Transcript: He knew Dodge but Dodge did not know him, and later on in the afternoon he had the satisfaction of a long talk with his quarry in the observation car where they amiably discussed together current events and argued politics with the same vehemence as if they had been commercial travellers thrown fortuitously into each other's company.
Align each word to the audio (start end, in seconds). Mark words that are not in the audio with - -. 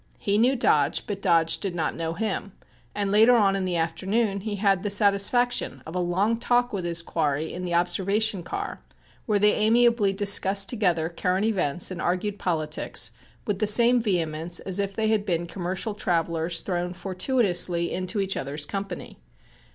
He 0.17 0.39
knew 0.39 0.55
Dodge 0.55 1.05
but 1.05 1.21
Dodge 1.21 1.59
did 1.59 1.75
not 1.75 1.95
know 1.95 2.13
him, 2.13 2.53
and 2.95 3.11
later 3.11 3.35
on 3.35 3.55
in 3.55 3.65
the 3.65 3.75
afternoon 3.75 4.39
he 4.39 4.55
had 4.55 4.81
the 4.81 4.89
satisfaction 4.89 5.83
of 5.85 5.93
a 5.93 5.99
long 5.99 6.39
talk 6.39 6.73
with 6.73 6.85
his 6.85 7.03
quarry 7.03 7.53
in 7.53 7.63
the 7.65 7.75
observation 7.75 8.41
car 8.41 8.81
where 9.27 9.37
they 9.37 9.53
amiably 9.53 10.11
discussed 10.11 10.69
together 10.69 11.07
current 11.07 11.45
events 11.45 11.91
and 11.91 12.01
argued 12.01 12.39
politics 12.39 13.11
with 13.45 13.59
the 13.59 13.67
same 13.67 14.01
vehemence 14.01 14.59
as 14.61 14.79
if 14.79 14.95
they 14.95 15.09
had 15.09 15.23
been 15.23 15.45
commercial 15.45 15.93
travellers 15.93 16.61
thrown 16.61 16.93
fortuitously 16.93 17.93
into 17.93 18.19
each 18.19 18.35
other's 18.35 18.65
company. 18.65 19.19